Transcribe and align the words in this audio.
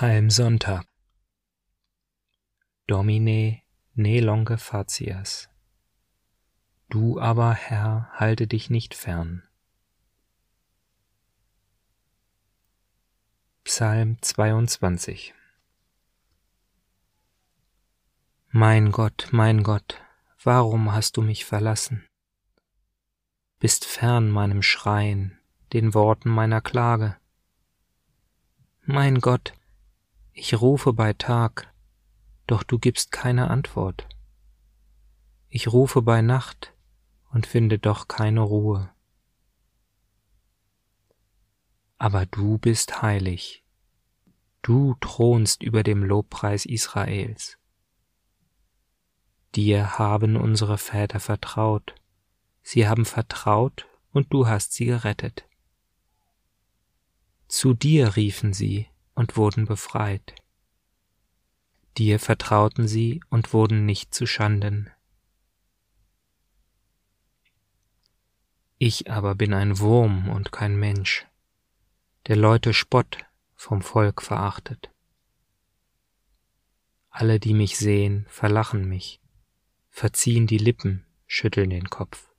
Palmsonntag. 0.00 0.86
Domine 2.86 3.60
ne 3.92 4.20
longe 4.20 4.56
facias. 4.56 5.50
Du 6.88 7.20
aber, 7.20 7.52
Herr, 7.52 8.08
halte 8.14 8.46
dich 8.46 8.70
nicht 8.70 8.94
fern. 8.94 9.42
Psalm 13.62 14.16
22 14.22 15.34
Mein 18.48 18.92
Gott, 18.92 19.28
mein 19.32 19.62
Gott, 19.62 20.00
warum 20.42 20.92
hast 20.92 21.18
du 21.18 21.20
mich 21.20 21.44
verlassen? 21.44 22.06
Bist 23.58 23.84
fern 23.84 24.30
meinem 24.30 24.62
Schreien, 24.62 25.38
den 25.74 25.92
Worten 25.92 26.30
meiner 26.30 26.62
Klage. 26.62 27.18
Mein 28.86 29.20
Gott, 29.20 29.52
ich 30.40 30.58
rufe 30.58 30.94
bei 30.94 31.12
Tag, 31.12 31.70
doch 32.46 32.62
du 32.62 32.78
gibst 32.78 33.12
keine 33.12 33.50
Antwort. 33.50 34.08
Ich 35.50 35.68
rufe 35.70 36.00
bei 36.00 36.22
Nacht 36.22 36.72
und 37.30 37.46
finde 37.46 37.78
doch 37.78 38.08
keine 38.08 38.40
Ruhe. 38.40 38.90
Aber 41.98 42.24
du 42.24 42.56
bist 42.56 43.02
heilig, 43.02 43.66
du 44.62 44.94
thronst 45.02 45.62
über 45.62 45.82
dem 45.82 46.02
Lobpreis 46.02 46.64
Israels. 46.64 47.58
Dir 49.54 49.98
haben 49.98 50.36
unsere 50.36 50.78
Väter 50.78 51.20
vertraut, 51.20 51.94
sie 52.62 52.88
haben 52.88 53.04
vertraut 53.04 53.86
und 54.10 54.32
du 54.32 54.48
hast 54.48 54.72
sie 54.72 54.86
gerettet. 54.86 55.44
Zu 57.46 57.74
dir 57.74 58.16
riefen 58.16 58.54
sie, 58.54 58.88
und 59.20 59.36
wurden 59.36 59.66
befreit. 59.66 60.34
Dir 61.98 62.18
vertrauten 62.18 62.88
sie 62.88 63.22
und 63.28 63.52
wurden 63.52 63.84
nicht 63.84 64.14
zu 64.14 64.24
Schanden. 64.24 64.88
Ich 68.78 69.10
aber 69.10 69.34
bin 69.34 69.52
ein 69.52 69.78
Wurm 69.78 70.30
und 70.30 70.52
kein 70.52 70.74
Mensch, 70.74 71.26
der 72.28 72.36
Leute 72.36 72.72
Spott 72.72 73.18
vom 73.56 73.82
Volk 73.82 74.22
verachtet. 74.22 74.90
Alle, 77.10 77.38
die 77.40 77.52
mich 77.52 77.76
sehen, 77.76 78.24
verlachen 78.30 78.88
mich, 78.88 79.20
verziehen 79.90 80.46
die 80.46 80.56
Lippen, 80.56 81.04
schütteln 81.26 81.68
den 81.68 81.90
Kopf. 81.90 82.30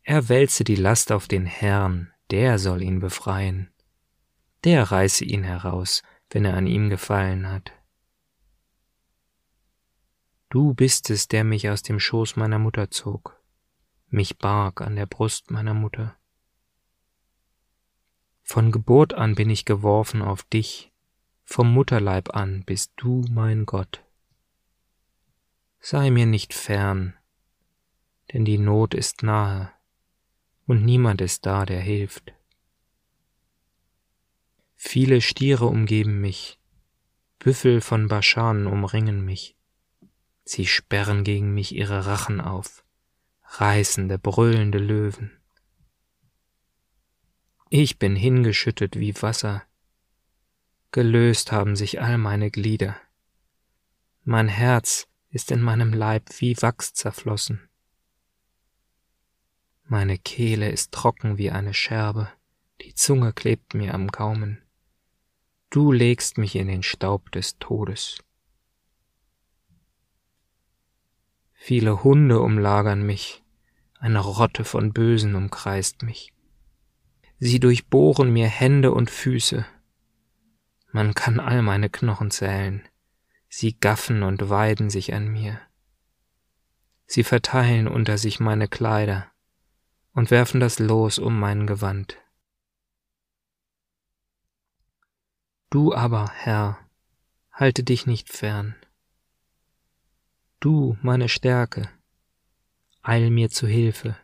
Er 0.00 0.30
wälze 0.30 0.64
die 0.64 0.76
Last 0.76 1.12
auf 1.12 1.28
den 1.28 1.44
Herrn, 1.44 2.10
der 2.30 2.58
soll 2.58 2.80
ihn 2.80 3.00
befreien 3.00 3.70
der 4.64 4.84
reiße 4.84 5.24
ihn 5.24 5.44
heraus, 5.44 6.02
wenn 6.30 6.44
er 6.44 6.54
an 6.54 6.66
ihm 6.66 6.90
gefallen 6.90 7.48
hat. 7.50 7.72
Du 10.50 10.74
bist 10.74 11.10
es, 11.10 11.28
der 11.28 11.44
mich 11.44 11.68
aus 11.68 11.82
dem 11.82 12.00
Schoß 12.00 12.36
meiner 12.36 12.58
Mutter 12.58 12.90
zog, 12.90 13.38
mich 14.08 14.38
barg 14.38 14.80
an 14.80 14.96
der 14.96 15.06
Brust 15.06 15.50
meiner 15.50 15.74
Mutter. 15.74 16.16
Von 18.42 18.72
Geburt 18.72 19.12
an 19.12 19.34
bin 19.34 19.50
ich 19.50 19.66
geworfen 19.66 20.22
auf 20.22 20.42
dich, 20.42 20.90
vom 21.44 21.72
Mutterleib 21.72 22.34
an 22.34 22.62
bist 22.64 22.92
du 22.96 23.24
mein 23.30 23.66
Gott. 23.66 24.02
Sei 25.80 26.10
mir 26.10 26.26
nicht 26.26 26.54
fern, 26.54 27.14
denn 28.32 28.44
die 28.44 28.58
Not 28.58 28.94
ist 28.94 29.22
nahe, 29.22 29.70
und 30.66 30.84
niemand 30.84 31.20
ist 31.20 31.46
da, 31.46 31.66
der 31.66 31.80
hilft. 31.80 32.34
Viele 34.80 35.20
Stiere 35.20 35.66
umgeben 35.66 36.20
mich, 36.20 36.56
Büffel 37.40 37.80
von 37.80 38.06
Baschan 38.06 38.68
umringen 38.68 39.24
mich. 39.24 39.56
Sie 40.44 40.66
sperren 40.66 41.24
gegen 41.24 41.52
mich 41.52 41.74
ihre 41.74 42.06
Rachen 42.06 42.40
auf, 42.40 42.84
reißende, 43.42 44.20
brüllende 44.20 44.78
Löwen. 44.78 45.32
Ich 47.70 47.98
bin 47.98 48.14
hingeschüttet 48.14 48.96
wie 48.96 49.20
Wasser, 49.20 49.64
gelöst 50.92 51.50
haben 51.50 51.74
sich 51.74 52.00
all 52.00 52.16
meine 52.16 52.52
Glieder. 52.52 52.96
Mein 54.22 54.46
Herz 54.46 55.08
ist 55.28 55.50
in 55.50 55.60
meinem 55.60 55.92
Leib 55.92 56.30
wie 56.38 56.56
Wachs 56.62 56.94
zerflossen. 56.94 57.68
Meine 59.82 60.18
Kehle 60.18 60.70
ist 60.70 60.92
trocken 60.92 61.36
wie 61.36 61.50
eine 61.50 61.74
Scherbe, 61.74 62.30
die 62.80 62.94
Zunge 62.94 63.32
klebt 63.32 63.74
mir 63.74 63.92
am 63.92 64.06
Gaumen. 64.06 64.62
Du 65.70 65.92
legst 65.92 66.38
mich 66.38 66.56
in 66.56 66.66
den 66.66 66.82
Staub 66.82 67.30
des 67.30 67.58
Todes. 67.58 68.18
Viele 71.52 72.02
Hunde 72.02 72.40
umlagern 72.40 73.04
mich, 73.04 73.44
eine 73.98 74.20
Rotte 74.20 74.64
von 74.64 74.94
Bösen 74.94 75.34
umkreist 75.34 76.02
mich. 76.02 76.32
Sie 77.38 77.60
durchbohren 77.60 78.32
mir 78.32 78.46
Hände 78.46 78.92
und 78.92 79.10
Füße. 79.10 79.66
Man 80.90 81.14
kann 81.14 81.38
all 81.38 81.60
meine 81.60 81.90
Knochen 81.90 82.30
zählen. 82.30 82.82
Sie 83.50 83.78
gaffen 83.78 84.22
und 84.22 84.48
weiden 84.48 84.88
sich 84.88 85.12
an 85.12 85.28
mir. 85.28 85.60
Sie 87.06 87.24
verteilen 87.24 87.88
unter 87.88 88.16
sich 88.16 88.40
meine 88.40 88.68
Kleider 88.68 89.26
und 90.14 90.30
werfen 90.30 90.60
das 90.60 90.78
Los 90.78 91.18
um 91.18 91.38
mein 91.38 91.66
Gewand. 91.66 92.16
Du 95.70 95.94
aber, 95.94 96.30
Herr, 96.32 96.78
halte 97.52 97.84
dich 97.84 98.06
nicht 98.06 98.30
fern. 98.30 98.74
Du, 100.60 100.96
meine 101.02 101.28
Stärke, 101.28 101.90
eil 103.02 103.28
mir 103.28 103.50
zu 103.50 103.66
Hilfe. 103.66 104.16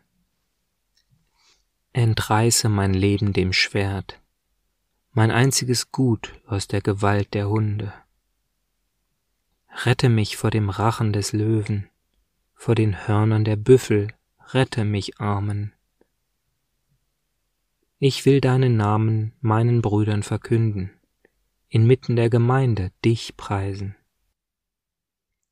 Entreiße 1.93 2.71
mein 2.71 2.95
Leben 2.95 3.35
dem 3.35 3.53
Schwert, 3.53 4.23
mein 5.13 5.31
einziges 5.31 5.93
Gut 5.93 6.33
aus 6.47 6.67
der 6.67 6.81
Gewalt 6.81 7.35
der 7.35 7.51
Hunde. 7.51 7.93
Rette 9.85 10.09
mich 10.09 10.39
vor 10.39 10.51
dem 10.51 10.71
Rachen 10.71 11.13
des 11.13 11.35
Löwen, 11.35 11.91
vor 12.55 12.75
den 12.75 13.07
Hörnern 13.07 13.45
der 13.45 13.57
Büffel, 13.57 14.09
rette 14.55 14.87
mich, 14.87 15.21
Armen. 15.21 15.75
Ich 17.99 18.25
will 18.25 18.41
deinen 18.41 18.79
Namen 18.79 19.35
meinen 19.43 19.83
Brüdern 19.83 20.23
verkünden 20.23 20.91
inmitten 21.75 22.15
der 22.15 22.31
Gemeinde 22.31 22.93
dich 23.05 23.37
preisen. 23.37 23.97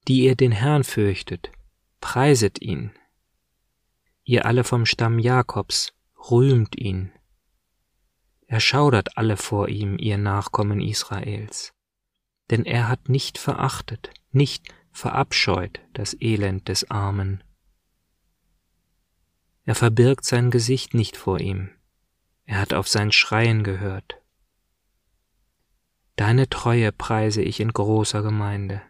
Die 0.06 0.20
ihr 0.20 0.36
den 0.36 0.52
Herrn 0.52 0.84
fürchtet, 0.84 1.50
preiset 2.00 2.62
ihn. 2.62 2.92
Ihr 4.22 4.46
alle 4.46 4.62
vom 4.62 4.86
Stamm 4.86 5.18
Jakobs, 5.18 5.92
rühmt 6.30 6.76
ihn. 6.78 7.10
Erschaudert 8.46 9.18
alle 9.18 9.36
vor 9.36 9.68
ihm, 9.68 9.98
ihr 9.98 10.16
Nachkommen 10.16 10.80
Israels. 10.80 11.72
Denn 12.50 12.64
er 12.66 12.86
hat 12.88 13.08
nicht 13.08 13.36
verachtet, 13.36 14.10
nicht 14.30 14.72
verabscheut 14.92 15.80
das 15.92 16.16
Elend 16.20 16.68
des 16.68 16.88
Armen. 16.88 17.42
Er 19.64 19.74
verbirgt 19.74 20.24
sein 20.24 20.52
Gesicht 20.52 20.94
nicht 20.94 21.16
vor 21.16 21.40
ihm, 21.40 21.70
er 22.44 22.60
hat 22.60 22.74
auf 22.74 22.86
sein 22.86 23.10
Schreien 23.10 23.64
gehört. 23.64 24.21
Deine 26.22 26.48
Treue 26.48 26.92
preise 26.92 27.42
ich 27.42 27.58
in 27.58 27.72
großer 27.72 28.22
Gemeinde. 28.22 28.80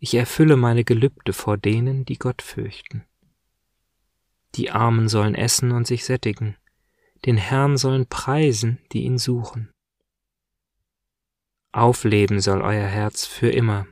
Ich 0.00 0.12
erfülle 0.14 0.56
meine 0.56 0.82
Gelübde 0.82 1.32
vor 1.32 1.56
denen, 1.56 2.04
die 2.04 2.18
Gott 2.18 2.42
fürchten. 2.42 3.04
Die 4.56 4.72
Armen 4.72 5.08
sollen 5.08 5.36
essen 5.36 5.70
und 5.70 5.86
sich 5.86 6.04
sättigen, 6.04 6.56
den 7.26 7.36
Herrn 7.36 7.76
sollen 7.76 8.08
preisen, 8.08 8.80
die 8.90 9.04
ihn 9.04 9.18
suchen. 9.18 9.70
Aufleben 11.70 12.40
soll 12.40 12.60
euer 12.60 12.88
Herz 12.88 13.24
für 13.24 13.50
immer. 13.50 13.86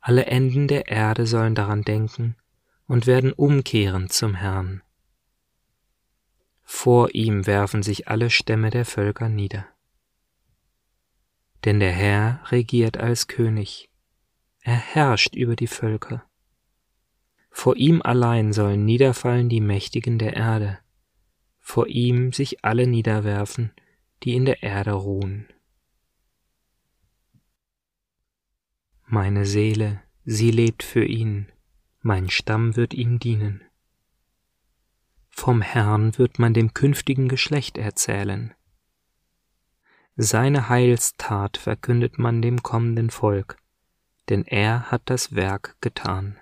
Alle 0.00 0.24
Enden 0.24 0.66
der 0.66 0.88
Erde 0.88 1.26
sollen 1.26 1.54
daran 1.54 1.82
denken 1.82 2.36
und 2.86 3.06
werden 3.06 3.34
umkehren 3.34 4.08
zum 4.08 4.34
Herrn. 4.34 4.80
Vor 6.62 7.14
ihm 7.14 7.46
werfen 7.46 7.82
sich 7.82 8.08
alle 8.08 8.30
Stämme 8.30 8.70
der 8.70 8.86
Völker 8.86 9.28
nieder 9.28 9.68
denn 11.64 11.80
der 11.80 11.92
Herr 11.92 12.40
regiert 12.50 12.98
als 12.98 13.26
König, 13.26 13.90
er 14.60 14.76
herrscht 14.76 15.34
über 15.34 15.56
die 15.56 15.66
Völker. 15.66 16.24
Vor 17.50 17.76
ihm 17.76 18.02
allein 18.02 18.52
sollen 18.52 18.84
niederfallen 18.84 19.48
die 19.48 19.60
Mächtigen 19.60 20.18
der 20.18 20.34
Erde, 20.34 20.78
vor 21.60 21.86
ihm 21.86 22.32
sich 22.32 22.64
alle 22.64 22.86
niederwerfen, 22.86 23.72
die 24.22 24.34
in 24.34 24.44
der 24.44 24.62
Erde 24.62 24.92
ruhen. 24.92 25.48
Meine 29.06 29.46
Seele, 29.46 30.02
sie 30.24 30.50
lebt 30.50 30.82
für 30.82 31.04
ihn, 31.04 31.50
mein 32.00 32.28
Stamm 32.28 32.76
wird 32.76 32.92
ihm 32.92 33.18
dienen. 33.18 33.62
Vom 35.30 35.62
Herrn 35.62 36.18
wird 36.18 36.38
man 36.38 36.54
dem 36.54 36.74
künftigen 36.74 37.28
Geschlecht 37.28 37.78
erzählen 37.78 38.54
Seine 40.16 40.68
Heilstat 40.68 41.56
verkündet 41.56 42.18
man 42.18 42.40
dem 42.40 42.62
kommenden 42.62 43.10
Volk, 43.10 43.56
denn 44.28 44.44
er 44.44 44.90
hat 44.90 45.02
das 45.06 45.34
Werk 45.34 45.76
getan. 45.80 46.38